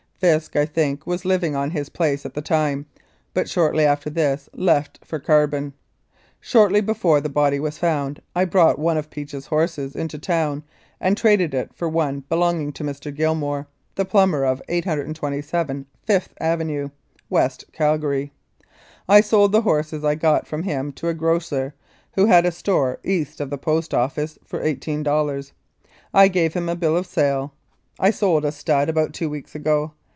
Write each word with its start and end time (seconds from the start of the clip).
Fisk, 0.21 0.55
I 0.55 0.67
think, 0.67 1.07
was 1.07 1.25
living 1.25 1.55
on 1.55 1.71
his 1.71 1.89
place 1.89 2.27
at 2.27 2.35
the 2.35 2.43
time, 2.43 2.85
but 3.33 3.49
shortly 3.49 3.85
after 3.87 4.07
this 4.07 4.49
left 4.53 4.99
for 5.03 5.17
Carbon. 5.17 5.73
Shortly 6.39 6.79
before 6.79 7.19
the 7.21 7.27
body 7.27 7.59
was 7.59 7.79
found 7.79 8.21
I 8.35 8.45
brought 8.45 8.77
one 8.77 8.97
of 8.97 9.09
Peach's 9.09 9.47
horses 9.47 9.95
into 9.95 10.19
town 10.19 10.61
and 10.99 11.17
traded 11.17 11.55
it 11.55 11.73
for 11.73 11.89
one 11.89 12.23
belonging 12.29 12.71
to 12.73 12.83
Mr. 12.83 13.11
Gilmour, 13.11 13.65
the 13.95 14.05
plumber 14.05 14.45
of 14.45 14.61
827 14.69 15.87
5th 16.07 16.27
Ave., 16.39 16.91
West 17.27 17.65
Calgary. 17.73 18.31
I 19.09 19.21
sold 19.21 19.51
the 19.51 19.61
horses 19.61 20.03
I 20.03 20.13
got 20.13 20.45
from 20.45 20.61
him 20.61 20.91
to 20.93 21.07
a 21.07 21.15
grocer, 21.15 21.73
who 22.11 22.27
has 22.27 22.45
a 22.45 22.51
store 22.51 22.99
east 23.03 23.41
of 23.41 23.49
the 23.49 23.57
Post 23.57 23.91
Office, 23.91 24.37
for 24.45 24.59
$18. 24.59 25.51
I 26.13 26.27
gave 26.27 26.53
him 26.53 26.69
a 26.69 26.75
bill 26.75 26.95
of 26.95 27.07
sale. 27.07 27.55
I 27.99 28.11
sold 28.11 28.45
a 28.45 28.51
stud 28.51 28.87
about 28.87 29.13
two 29.13 29.27
weeks 29.27 29.55
ago. 29.55 29.93